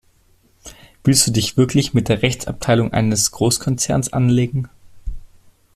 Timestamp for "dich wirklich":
1.31-1.93